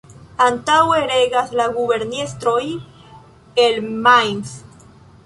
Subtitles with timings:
[0.43, 2.63] Antaŭe regas la guberniestroj
[3.67, 4.57] el Mainz.